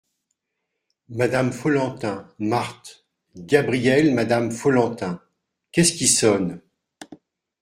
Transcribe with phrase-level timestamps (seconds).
[1.09, 3.05] Madame Follentin, Marthe,
[3.35, 5.21] Gabriel Madame Follentin.—
[5.71, 6.59] Qu’est-ce qui sonne?